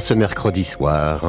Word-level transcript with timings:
ce 0.00 0.14
mercredi 0.14 0.64
soir. 0.64 1.20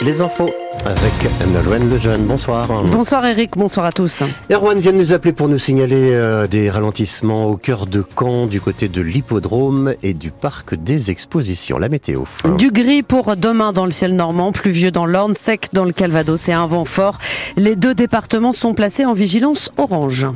Les 0.00 0.22
infos 0.22 0.48
avec 0.86 1.12
Nolwenn 1.52 1.90
Lejeune. 1.90 2.26
Bonsoir. 2.26 2.68
Bonsoir 2.84 3.26
Eric, 3.26 3.56
bonsoir 3.56 3.84
à 3.84 3.90
tous. 3.90 4.22
Erwan 4.48 4.78
vient 4.78 4.92
de 4.92 4.98
nous 4.98 5.12
appeler 5.12 5.32
pour 5.32 5.48
nous 5.48 5.58
signaler 5.58 6.12
euh, 6.12 6.46
des 6.46 6.70
ralentissements 6.70 7.46
au 7.46 7.56
cœur 7.56 7.86
de 7.86 8.04
Caen, 8.16 8.46
du 8.46 8.60
côté 8.60 8.86
de 8.86 9.00
l'hippodrome 9.00 9.94
et 10.04 10.14
du 10.14 10.30
parc 10.30 10.76
des 10.76 11.10
expositions. 11.10 11.78
La 11.78 11.88
météo. 11.88 12.22
Du 12.58 12.70
gris 12.70 13.02
pour 13.02 13.34
demain 13.34 13.72
dans 13.72 13.86
le 13.86 13.90
ciel 13.90 14.14
normand, 14.14 14.52
pluvieux 14.52 14.92
dans 14.92 15.04
l'Orne, 15.04 15.34
sec 15.34 15.70
dans 15.72 15.84
le 15.84 15.92
Calvados 15.92 16.48
et 16.48 16.52
un 16.52 16.66
vent 16.66 16.84
fort. 16.84 17.18
Les 17.56 17.74
deux 17.74 17.96
départements 17.96 18.52
sont 18.52 18.72
placés 18.72 19.04
en 19.04 19.14
vigilance 19.14 19.72
orange. 19.78 20.28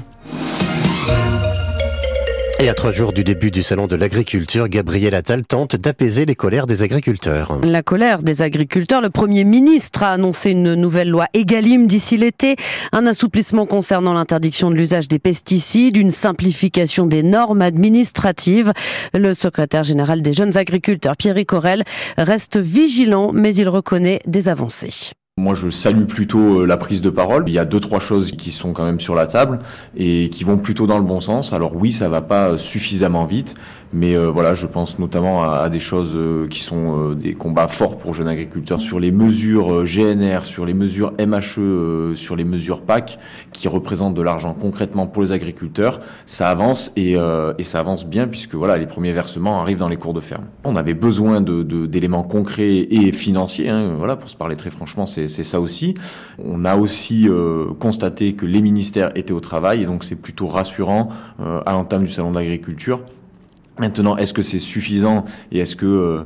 Et 2.61 2.69
à 2.69 2.75
trois 2.75 2.93
jours 2.93 3.13
du 3.13 3.25
début 3.25 3.51
du 3.51 3.63
salon 3.63 3.87
de 3.87 3.97
l'agriculture, 3.97 4.69
Gabriel 4.69 5.15
Attal 5.15 5.45
tente 5.45 5.75
d'apaiser 5.75 6.27
les 6.27 6.37
colères 6.37 6.67
des 6.67 6.83
agriculteurs. 6.83 7.59
La 7.65 7.83
colère 7.83 8.23
des 8.23 8.41
agriculteurs, 8.41 9.01
le 9.01 9.11
Premier 9.11 9.45
ministre 9.45 10.05
a 10.05 10.13
annoncé 10.13 10.51
une 10.53 10.75
nouvelle 10.75 11.09
loi 11.09 11.27
Egalim 11.35 11.87
d'ici 11.87 12.17
l'été, 12.17 12.57
un 12.93 13.07
assouplissement 13.07 13.67
concernant 13.67 14.15
l'interdiction 14.15 14.71
de 14.71 14.77
l'usage 14.77 15.09
des 15.09 15.19
pesticides, 15.19 15.97
une 15.97 16.13
simplification 16.13 17.07
des 17.07 17.23
normes 17.23 17.63
administratives. 17.63 18.73
Le 19.13 19.35
secrétaire 19.35 19.83
général 19.83 20.23
des 20.23 20.33
jeunes 20.33 20.57
agriculteurs, 20.57 21.17
Pierre 21.17 21.45
Corel, 21.47 21.83
reste 22.17 22.59
vigilant, 22.59 23.33
mais 23.33 23.55
il 23.55 23.69
reconnaît 23.69 24.21
des 24.27 24.49
avancées. 24.49 25.13
Moi, 25.41 25.55
je 25.55 25.71
salue 25.71 26.05
plutôt 26.05 26.61
euh, 26.61 26.67
la 26.67 26.77
prise 26.77 27.01
de 27.01 27.09
parole. 27.09 27.45
Il 27.47 27.55
y 27.55 27.59
a 27.59 27.65
deux, 27.65 27.81
trois 27.81 28.01
choses 28.01 28.33
qui 28.33 28.53
sont 28.53 28.75
quand 28.75 28.85
même 28.85 29.01
sur 29.01 29.15
la 29.15 29.27
table 29.27 29.61
et 29.97 30.29
qui 30.29 30.45
vont 30.45 30.59
plutôt 30.59 30.87
dans 30.87 30.99
le 30.99 31.05
bon 31.05 31.23
sens. 31.23 31.55
Alors 31.55 31.75
oui, 31.75 31.91
ça 31.91 32.11
va 32.11 32.21
pas 32.21 32.59
suffisamment 32.59 33.25
vite, 33.25 33.55
mais 33.95 34.15
euh, 34.15 34.31
voilà, 34.31 34.55
je 34.55 34.67
pense 34.67 34.99
notamment 34.99 35.43
à, 35.43 35.71
des 35.71 35.81
choses 35.81 36.13
euh, 36.15 36.47
qui 36.49 36.61
sont 36.61 37.15
des 37.15 37.33
combats 37.33 37.69
forts 37.69 37.97
pour 37.97 38.13
jeunes 38.13 38.29
agriculteurs 38.29 38.83
sur 38.83 39.01
les 39.01 39.11
mesures 39.11 39.87
GNR, 39.87 40.45
sur 40.45 40.67
les 40.67 40.75
mesures 40.75 41.15
MHE, 41.19 42.15
sur 42.15 42.37
les 42.37 42.45
mesures 42.45 42.83
PAC, 42.83 43.19
qui 43.55 43.69
représentent 43.69 44.15
de 44.15 44.21
l'argent 44.21 44.53
concrètement 44.53 45.07
pour 45.07 45.23
les 45.23 45.33
agriculteurs. 45.33 46.01
Ça 46.27 46.51
avance 46.51 46.93
et, 46.95 47.17
ça 47.63 47.81
avance 47.81 48.05
bien 48.05 48.29
puisque 48.29 48.55
voilà, 48.55 48.77
les 48.77 48.87
premiers 48.87 49.13
versements 49.13 49.63
arrivent 49.63 49.79
dans 49.79 49.89
les 49.89 49.97
cours 49.97 50.13
de 50.13 50.21
ferme. 50.21 50.45
On 50.65 50.77
avait 50.77 50.93
besoin 50.93 51.41
d'éléments 51.41 52.23
concrets 52.23 52.87
et 52.91 53.13
financiers. 53.13 53.71
Hein, 53.71 53.95
voilà, 53.97 54.17
pour 54.17 54.29
se 54.29 54.37
parler 54.37 54.57
très 54.57 54.71
franchement, 54.71 55.07
c'est 55.07 55.22
c'est 55.29 55.45
ça 55.45 55.61
aussi. 55.61 55.95
On 56.39 56.65
a 56.65 56.77
aussi 56.77 57.29
euh, 57.29 57.67
constaté 57.79 58.35
que 58.35 58.47
les 58.47 58.61
ministères 58.61 59.11
étaient 59.17 59.33
au 59.33 59.41
travail 59.41 59.83
et 59.83 59.87
donc 59.87 60.05
c'est 60.05 60.17
plutôt 60.17 60.49
rassurant 60.49 61.09
euh, 61.41 61.61
à 61.67 61.73
l'entame 61.73 62.05
du 62.05 62.13
salon 62.13 62.33
d'agriculture. 62.33 63.01
Maintenant, 63.79 64.17
est-ce 64.17 64.33
que 64.33 64.43
c'est 64.43 64.59
suffisant 64.59 65.25
et 65.51 65.61
est-ce 65.61 65.77
que 65.77 65.87
euh, 65.87 66.25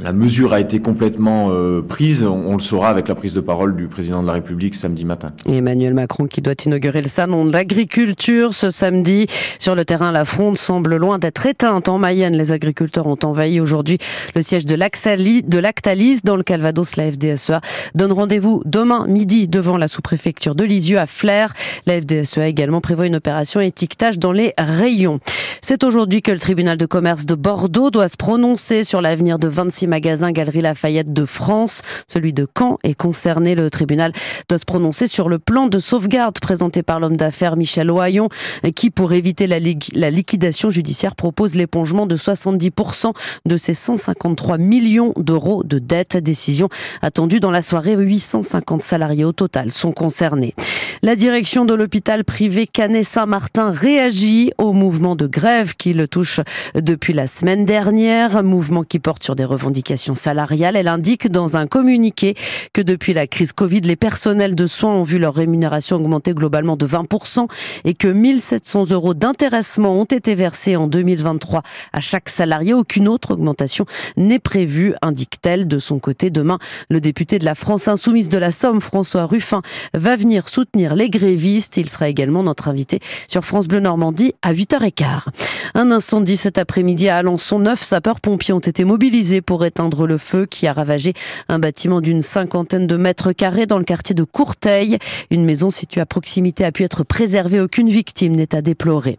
la 0.00 0.12
mesure 0.12 0.52
a 0.52 0.60
été 0.60 0.78
complètement 0.78 1.48
euh, 1.50 1.82
prise. 1.82 2.22
On, 2.22 2.54
le 2.54 2.62
saura 2.62 2.88
avec 2.88 3.08
la 3.08 3.16
prise 3.16 3.34
de 3.34 3.40
parole 3.40 3.74
du 3.74 3.88
président 3.88 4.22
de 4.22 4.28
la 4.28 4.34
République 4.34 4.76
samedi 4.76 5.04
matin. 5.04 5.32
Emmanuel 5.48 5.92
Macron 5.92 6.26
qui 6.26 6.40
doit 6.40 6.54
inaugurer 6.64 7.02
le 7.02 7.08
salon 7.08 7.44
de 7.44 7.52
l'agriculture 7.52 8.54
ce 8.54 8.70
samedi. 8.70 9.26
Sur 9.58 9.74
le 9.74 9.84
terrain, 9.84 10.12
la 10.12 10.24
fronde 10.24 10.56
semble 10.56 10.96
loin 10.96 11.18
d'être 11.18 11.46
éteinte. 11.46 11.88
En 11.88 11.98
Mayenne, 11.98 12.36
les 12.36 12.52
agriculteurs 12.52 13.08
ont 13.08 13.18
envahi 13.24 13.58
aujourd'hui 13.58 13.98
le 14.36 14.42
siège 14.42 14.66
de 14.66 14.76
Lactalis 14.76 16.20
dans 16.22 16.36
le 16.36 16.44
Calvados. 16.44 16.96
La 16.96 17.10
FDSEA 17.10 17.60
donne 17.96 18.12
rendez-vous 18.12 18.62
demain 18.66 19.04
midi 19.08 19.48
devant 19.48 19.76
la 19.76 19.88
sous-préfecture 19.88 20.54
de 20.54 20.62
Lisieux 20.62 20.98
à 20.98 21.06
Flers. 21.06 21.52
La 21.86 22.00
FDSEA 22.00 22.46
également 22.46 22.80
prévoit 22.80 23.06
une 23.06 23.16
opération 23.16 23.60
étiquetage 23.60 24.20
dans 24.20 24.32
les 24.32 24.52
rayons. 24.58 25.18
C'est 25.60 25.82
aujourd'hui 25.82 26.22
que 26.22 26.30
le 26.30 26.38
tribunal 26.38 26.76
de 26.76 26.86
commerce 26.86 27.26
de 27.26 27.34
Bordeaux 27.34 27.90
doit 27.90 28.08
se 28.08 28.16
prononcer 28.16 28.84
sur 28.84 29.02
l'avenir 29.02 29.40
de 29.40 29.48
26 29.48 29.87
magasins 29.88 30.32
Galerie 30.32 30.60
Lafayette 30.60 31.12
de 31.12 31.24
France. 31.24 31.82
Celui 32.06 32.32
de 32.32 32.46
Caen 32.56 32.78
est 32.84 32.94
concerné. 32.94 33.54
Le 33.54 33.70
tribunal 33.70 34.12
doit 34.48 34.58
se 34.58 34.64
prononcer 34.64 35.06
sur 35.06 35.28
le 35.28 35.38
plan 35.38 35.66
de 35.66 35.78
sauvegarde 35.78 36.38
présenté 36.40 36.82
par 36.82 37.00
l'homme 37.00 37.16
d'affaires 37.16 37.56
Michel 37.56 37.90
Ohaillon, 37.90 38.28
qui, 38.76 38.90
pour 38.90 39.12
éviter 39.12 39.46
la, 39.46 39.58
la 39.94 40.10
liquidation 40.10 40.70
judiciaire, 40.70 41.16
propose 41.16 41.54
l'épongement 41.54 42.06
de 42.06 42.16
70% 42.16 43.12
de 43.46 43.56
ses 43.56 43.74
153 43.74 44.58
millions 44.58 45.12
d'euros 45.16 45.64
de 45.64 45.78
dettes. 45.78 46.16
Décision 46.16 46.68
attendue 47.02 47.40
dans 47.40 47.50
la 47.50 47.62
soirée. 47.62 47.96
850 47.96 48.82
salariés 48.82 49.24
au 49.24 49.32
total 49.32 49.72
sont 49.72 49.92
concernés. 49.92 50.54
La 51.02 51.16
direction 51.16 51.64
de 51.64 51.74
l'hôpital 51.74 52.24
privé 52.24 52.66
Canet-Saint-Martin 52.66 53.70
réagit 53.70 54.52
au 54.58 54.72
mouvement 54.72 55.16
de 55.16 55.26
grève 55.26 55.74
qui 55.76 55.92
le 55.92 56.08
touche 56.08 56.40
depuis 56.74 57.12
la 57.12 57.26
semaine 57.26 57.64
dernière. 57.64 58.42
Mouvement 58.42 58.82
qui 58.82 58.98
porte 58.98 59.22
sur 59.22 59.36
des 59.36 59.44
revendications 59.44 59.77
salariales. 60.14 60.76
Elle 60.76 60.88
indique 60.88 61.30
dans 61.30 61.56
un 61.56 61.66
communiqué 61.66 62.34
que 62.72 62.82
depuis 62.82 63.12
la 63.14 63.26
crise 63.26 63.52
Covid, 63.52 63.80
les 63.80 63.96
personnels 63.96 64.54
de 64.54 64.66
soins 64.66 64.94
ont 64.94 65.02
vu 65.02 65.18
leur 65.18 65.34
rémunération 65.34 65.96
augmenter 65.96 66.34
globalement 66.34 66.76
de 66.76 66.86
20% 66.86 67.46
et 67.84 67.94
que 67.94 68.08
1700 68.08 68.90
euros 68.90 69.14
d'intéressement 69.14 69.92
ont 69.92 70.04
été 70.04 70.34
versés 70.34 70.76
en 70.76 70.86
2023 70.86 71.62
à 71.92 72.00
chaque 72.00 72.28
salarié. 72.28 72.74
Aucune 72.74 73.08
autre 73.08 73.32
augmentation 73.32 73.86
n'est 74.16 74.38
prévue, 74.38 74.94
indique-t-elle. 75.02 75.68
De 75.68 75.78
son 75.78 75.98
côté, 75.98 76.30
demain, 76.30 76.58
le 76.90 77.00
député 77.00 77.38
de 77.38 77.44
la 77.44 77.54
France 77.54 77.88
insoumise 77.88 78.28
de 78.28 78.38
la 78.38 78.52
Somme, 78.52 78.80
François 78.80 79.26
Ruffin, 79.26 79.62
va 79.94 80.16
venir 80.16 80.48
soutenir 80.48 80.94
les 80.94 81.10
grévistes. 81.10 81.76
Il 81.76 81.88
sera 81.88 82.08
également 82.08 82.42
notre 82.42 82.68
invité 82.68 83.00
sur 83.28 83.44
France 83.44 83.68
Bleu 83.68 83.80
Normandie 83.80 84.34
à 84.42 84.52
8h15. 84.52 85.26
Un 85.74 85.90
incendie 85.90 86.36
cet 86.36 86.58
après-midi 86.58 87.08
à 87.08 87.16
Alençon. 87.16 87.58
Neuf 87.58 87.82
sapeurs-pompiers 87.82 88.54
ont 88.54 88.58
été 88.58 88.84
mobilisés 88.84 89.40
pour 89.40 89.64
éteindre 89.68 90.06
le 90.06 90.18
feu 90.18 90.46
qui 90.46 90.66
a 90.66 90.72
ravagé 90.72 91.14
un 91.48 91.58
bâtiment 91.58 92.00
d'une 92.00 92.22
cinquantaine 92.22 92.86
de 92.86 92.96
mètres 92.96 93.32
carrés 93.32 93.66
dans 93.66 93.78
le 93.78 93.84
quartier 93.84 94.14
de 94.14 94.24
Courteil. 94.24 94.98
Une 95.30 95.44
maison 95.44 95.70
située 95.70 96.00
à 96.00 96.06
proximité 96.06 96.64
a 96.64 96.72
pu 96.72 96.82
être 96.82 97.04
préservée. 97.04 97.60
Aucune 97.60 97.88
victime 97.88 98.34
n'est 98.34 98.54
à 98.54 98.62
déplorer. 98.62 99.18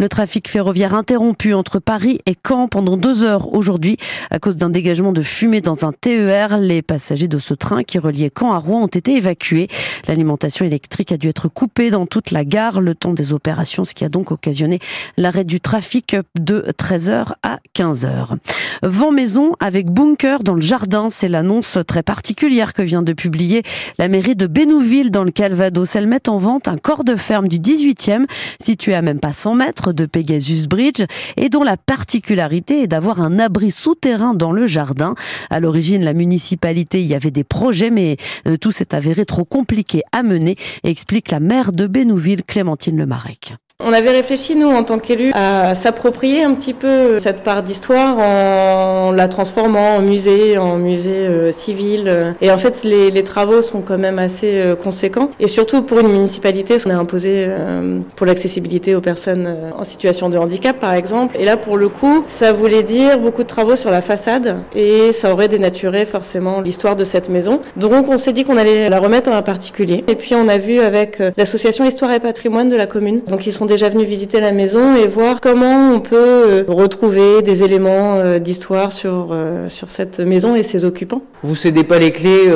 Le 0.00 0.08
trafic 0.08 0.48
ferroviaire 0.48 0.94
interrompu 0.94 1.52
entre 1.52 1.78
Paris 1.78 2.20
et 2.24 2.34
Caen 2.48 2.68
pendant 2.68 2.96
deux 2.96 3.22
heures 3.22 3.52
aujourd'hui 3.52 3.98
à 4.30 4.38
cause 4.38 4.56
d'un 4.56 4.70
dégagement 4.70 5.12
de 5.12 5.20
fumée 5.20 5.60
dans 5.60 5.84
un 5.84 5.92
TER. 5.92 6.56
Les 6.56 6.80
passagers 6.80 7.28
de 7.28 7.38
ce 7.38 7.52
train 7.52 7.82
qui 7.82 7.98
reliait 7.98 8.30
Caen 8.34 8.50
à 8.52 8.56
Rouen 8.56 8.84
ont 8.84 8.86
été 8.86 9.16
évacués. 9.16 9.68
L'alimentation 10.08 10.64
électrique 10.64 11.12
a 11.12 11.18
dû 11.18 11.28
être 11.28 11.48
coupée 11.48 11.90
dans 11.90 12.06
toute 12.06 12.30
la 12.30 12.46
gare 12.46 12.80
le 12.80 12.94
temps 12.94 13.12
des 13.12 13.34
opérations, 13.34 13.84
ce 13.84 13.92
qui 13.92 14.06
a 14.06 14.08
donc 14.08 14.30
occasionné 14.30 14.78
l'arrêt 15.18 15.44
du 15.44 15.60
trafic 15.60 16.16
de 16.34 16.64
13h 16.78 17.34
à 17.42 17.58
15h. 17.76 18.38
Vent 18.82 19.12
maison 19.12 19.52
avec 19.60 19.90
bunker 19.90 20.42
dans 20.42 20.54
le 20.54 20.62
jardin, 20.62 21.10
c'est 21.10 21.28
l'annonce 21.28 21.76
très 21.86 22.02
particulière 22.02 22.72
que 22.72 22.80
vient 22.80 23.02
de 23.02 23.12
publier 23.12 23.64
la 23.98 24.08
mairie 24.08 24.34
de 24.34 24.46
Bénouville 24.46 25.10
dans 25.10 25.24
le 25.24 25.30
Calvados. 25.30 25.94
Elle 25.94 26.06
met 26.06 26.26
en 26.30 26.38
vente 26.38 26.68
un 26.68 26.78
corps 26.78 27.04
de 27.04 27.16
ferme 27.16 27.48
du 27.48 27.58
18e 27.58 28.24
situé 28.64 28.94
à 28.94 29.02
même 29.02 29.20
pas 29.20 29.34
100 29.34 29.56
mètres 29.56 29.89
de 29.92 30.06
Pegasus 30.06 30.66
Bridge 30.66 31.04
et 31.36 31.48
dont 31.48 31.62
la 31.62 31.76
particularité 31.76 32.82
est 32.82 32.86
d'avoir 32.86 33.20
un 33.20 33.38
abri 33.38 33.70
souterrain 33.70 34.34
dans 34.34 34.52
le 34.52 34.66
jardin. 34.66 35.14
À 35.50 35.60
l'origine, 35.60 36.04
la 36.04 36.14
municipalité 36.14 37.02
y 37.02 37.14
avait 37.14 37.30
des 37.30 37.44
projets, 37.44 37.90
mais 37.90 38.16
euh, 38.46 38.56
tout 38.56 38.72
s'est 38.72 38.94
avéré 38.94 39.24
trop 39.24 39.44
compliqué 39.44 40.02
à 40.12 40.22
mener, 40.22 40.56
explique 40.84 41.30
la 41.30 41.40
maire 41.40 41.72
de 41.72 41.86
Bénouville, 41.86 42.44
Clémentine 42.44 42.98
Lemarec. 42.98 43.54
On 43.82 43.92
avait 43.92 44.10
réfléchi, 44.10 44.56
nous, 44.56 44.68
en 44.68 44.84
tant 44.84 44.98
qu'élus, 44.98 45.32
à 45.34 45.74
s'approprier 45.74 46.42
un 46.44 46.54
petit 46.54 46.74
peu 46.74 47.18
cette 47.18 47.42
part 47.42 47.62
d'histoire 47.62 48.18
en 48.18 49.10
la 49.12 49.28
transformant 49.28 49.96
en 49.96 50.02
musée, 50.02 50.58
en 50.58 50.76
musée 50.76 51.10
euh, 51.10 51.52
civil. 51.52 52.34
Et 52.42 52.50
en 52.50 52.58
fait, 52.58 52.84
les, 52.84 53.10
les, 53.10 53.24
travaux 53.24 53.62
sont 53.62 53.80
quand 53.80 53.96
même 53.96 54.18
assez 54.18 54.52
euh, 54.52 54.76
conséquents. 54.76 55.30
Et 55.40 55.48
surtout, 55.48 55.82
pour 55.82 56.00
une 56.00 56.08
municipalité, 56.08 56.76
on 56.86 56.90
a 56.90 56.94
imposé 56.94 57.46
euh, 57.48 58.00
pour 58.16 58.26
l'accessibilité 58.26 58.94
aux 58.94 59.00
personnes 59.00 59.54
en 59.76 59.84
situation 59.84 60.28
de 60.28 60.36
handicap, 60.36 60.78
par 60.78 60.92
exemple. 60.92 61.36
Et 61.38 61.44
là, 61.44 61.56
pour 61.56 61.76
le 61.76 61.88
coup, 61.88 62.24
ça 62.26 62.52
voulait 62.52 62.82
dire 62.82 63.18
beaucoup 63.18 63.42
de 63.42 63.48
travaux 63.48 63.76
sur 63.76 63.90
la 63.90 64.02
façade 64.02 64.58
et 64.74 65.12
ça 65.12 65.32
aurait 65.32 65.48
dénaturé 65.48 66.04
forcément 66.04 66.60
l'histoire 66.60 66.96
de 66.96 67.04
cette 67.04 67.28
maison. 67.28 67.60
Donc, 67.76 68.08
on 68.08 68.18
s'est 68.18 68.32
dit 68.32 68.44
qu'on 68.44 68.56
allait 68.58 68.90
la 68.90 68.98
remettre 68.98 69.30
en 69.30 69.34
un 69.34 69.42
particulier. 69.42 70.04
Et 70.06 70.16
puis, 70.16 70.34
on 70.34 70.48
a 70.48 70.58
vu 70.58 70.80
avec 70.80 71.22
l'association 71.36 71.86
Histoire 71.86 72.12
et 72.12 72.20
Patrimoine 72.20 72.68
de 72.68 72.76
la 72.76 72.86
commune. 72.86 73.22
Donc, 73.26 73.46
ils 73.46 73.52
sont 73.52 73.66
déjà 73.70 73.88
venu 73.88 74.04
visiter 74.04 74.40
la 74.40 74.50
maison 74.50 74.96
et 74.96 75.06
voir 75.06 75.40
comment 75.40 75.94
on 75.94 76.00
peut 76.00 76.16
euh, 76.16 76.64
retrouver 76.66 77.40
des 77.40 77.62
éléments 77.62 78.16
euh, 78.16 78.40
d'histoire 78.40 78.90
sur, 78.90 79.28
euh, 79.30 79.68
sur 79.68 79.90
cette 79.90 80.18
maison 80.18 80.56
et 80.56 80.64
ses 80.64 80.84
occupants. 80.84 81.22
Vous 81.44 81.54
cédez 81.54 81.84
pas 81.84 81.98
les 81.98 82.10
clés 82.10 82.50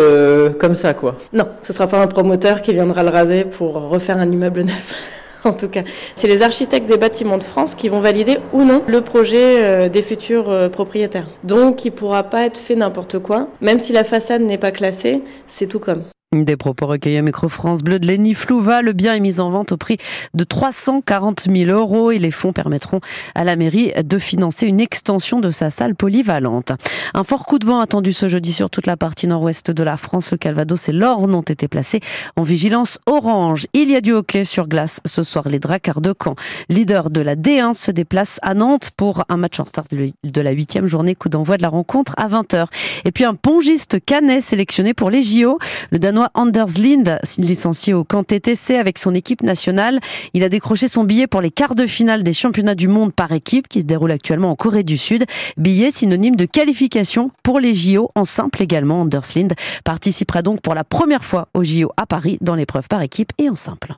comme 0.59 0.75
ça, 0.75 0.93
quoi 0.93 1.17
Non, 1.33 1.49
ce 1.63 1.73
sera 1.73 1.87
pas 1.87 2.03
un 2.03 2.09
promoteur 2.09 2.63
qui 2.63 2.73
viendra 2.73 3.03
le 3.03 3.11
raser 3.11 3.45
pour 3.45 3.75
refaire 3.75 4.19
un 4.19 4.31
immeuble 4.31 4.63
neuf. 4.63 4.95
en 5.45 5.53
tout 5.53 5.69
cas. 5.69 5.83
C'est 6.17 6.27
les 6.27 6.43
architectes 6.43 6.89
des 6.89 6.97
bâtiments 6.97 7.39
de 7.39 7.45
France 7.45 7.75
qui 7.75 7.89
vont 7.89 8.01
valider 8.01 8.39
ou 8.53 8.65
non 8.65 8.83
le 8.87 9.01
projet 9.03 9.89
des 9.89 10.03
futurs 10.03 10.71
propriétaires. 10.71 11.29
Donc 11.45 11.85
il 11.85 11.93
ne 11.93 11.97
pourra 11.97 12.25
pas 12.25 12.45
être 12.47 12.59
fait 12.59 12.75
n'importe 12.75 13.19
quoi. 13.21 13.49
Même 13.61 13.79
si 13.79 13.93
la 13.93 14.05
façade 14.05 14.43
n'est 14.43 14.59
pas 14.59 14.73
classée, 14.73 15.23
c'est 15.47 15.67
tout 15.67 15.81
comme. 15.81 16.05
Des 16.43 16.57
propos 16.57 16.87
recueillis 16.89 17.19
à 17.19 17.23
Micro 17.23 17.49
France 17.49 17.83
Bleu 17.85 18.01
de 18.01 18.09
Lenny 18.09 18.35
Flouva. 18.35 18.83
Le 18.83 18.93
bien 18.93 19.15
est 19.15 19.21
mis 19.21 19.39
en 19.39 19.51
vente 19.51 19.71
au 19.71 19.77
prix 19.77 19.99
de 20.35 20.43
340 20.43 21.47
000 21.49 21.71
euros 21.71 22.11
et 22.11 22.19
les 22.19 22.33
fonds 22.33 22.53
permettront 22.53 23.01
à 23.37 23.45
la 23.45 23.55
mairie 23.55 23.93
de 24.03 24.19
financer 24.19 24.67
une 24.67 24.81
extension 24.81 25.39
de 25.39 25.53
sa 25.53 25.71
salle 25.71 25.95
polyvalente. 25.95 26.73
Un 27.15 27.23
fort 27.23 27.47
coup 27.47 27.61
de 27.61 27.67
vent 27.67 27.79
attendu 27.79 28.13
ce 28.13 28.27
jeudi 28.27 28.53
sur 28.53 28.69
toute 28.69 28.87
la 28.87 28.97
partie 28.97 29.29
nord-ouest 29.29 29.71
de 29.71 29.83
la 29.85 29.97
France. 29.97 30.33
Le 30.33 30.39
Calvados 30.39 30.89
et 30.89 30.93
l'Orne 30.93 31.35
ont 31.35 31.43
été 31.43 31.69
placés 31.69 32.01
en 32.35 32.43
vigilance 32.43 32.99
orange. 33.07 33.67
Il 33.73 33.91
y 33.91 33.95
a 33.95 34.01
du 34.01 34.13
hockey 34.13 34.45
sur 34.45 34.67
glace 34.67 35.01
ce 35.05 35.23
soir. 35.23 35.49
Les 35.49 35.61
Dracards 35.61 36.01
de 36.01 36.13
Caen, 36.21 36.35
leader 36.69 37.11
de 37.11 37.21
la 37.21 37.37
D1, 37.37 37.75
se 37.75 37.93
déplacent 37.93 38.41
à 38.43 38.55
Nantes 38.55 38.91
pour 38.97 39.25
un 39.29 39.37
match 39.37 39.61
en 39.61 39.65
retard 39.65 39.85
de 39.91 40.41
la 40.41 40.51
huitième 40.51 40.87
journée. 40.87 41.15
Coup 41.15 41.29
d'envoi 41.29 41.59
de 41.59 41.63
la 41.63 41.69
rencontre 41.69 42.15
à 42.17 42.27
20h. 42.27 42.67
Et 43.05 43.13
puis 43.13 43.25
un 43.25 43.35
pongiste 43.35 44.05
canet 44.05 44.43
sélectionné 44.43 44.95
pour 44.95 45.11
les 45.11 45.23
JO. 45.23 45.59
Le 45.91 45.99
Anders 46.35 46.79
Lind, 46.79 47.19
licencié 47.38 47.94
au 47.94 48.05
camp 48.05 48.25
TTC 48.25 48.76
avec 48.76 48.99
son 48.99 49.15
équipe 49.15 49.43
nationale. 49.43 50.00
Il 50.32 50.44
a 50.44 50.49
décroché 50.49 50.88
son 50.88 51.05
billet 51.05 51.26
pour 51.26 51.41
les 51.41 51.50
quarts 51.50 51.75
de 51.75 51.87
finale 51.87 52.23
des 52.23 52.32
championnats 52.32 52.75
du 52.75 52.88
monde 52.88 53.12
par 53.12 53.32
équipe 53.32 53.69
qui 53.69 53.81
se 53.81 53.87
déroulent 53.87 54.12
actuellement 54.12 54.50
en 54.50 54.56
Corée 54.56 54.82
du 54.82 54.99
Sud. 54.99 55.25
Billet 55.56 55.91
synonyme 55.91 56.37
de 56.37 56.47
qualification 56.47 57.31
pour 57.43 57.61
les 57.61 57.75
JO 57.75 58.11
en 58.15 58.25
simple 58.25 58.62
également. 58.62 59.00
Anders 59.00 59.25
Lind 59.35 59.55
participera 59.85 60.43
donc 60.43 60.61
pour 60.61 60.75
la 60.75 60.85
première 60.85 61.25
fois 61.25 61.49
aux 61.55 61.65
JO 61.65 61.91
à 61.97 62.06
Paris 62.06 62.38
dans 62.41 62.55
l'épreuve 62.55 62.88
par 62.88 63.03
équipe 63.03 63.32
et 63.38 63.49
en 63.49 63.56
simple. 63.56 63.94